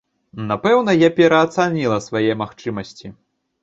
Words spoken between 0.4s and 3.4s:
Напэўна, я пераацаніла свае магчымасці.